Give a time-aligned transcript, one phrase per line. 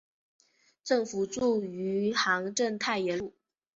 [0.83, 3.35] 政府驻余杭镇太炎路。